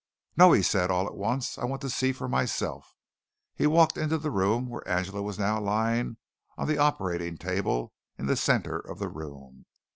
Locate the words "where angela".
4.67-5.21